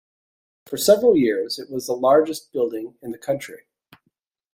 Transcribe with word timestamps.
For 0.65 0.77
several 0.77 1.15
years 1.15 1.59
it 1.59 1.69
was 1.69 1.85
the 1.85 1.93
largest 1.93 2.51
building 2.51 2.95
in 3.03 3.11
the 3.11 3.19
county. 3.19 3.65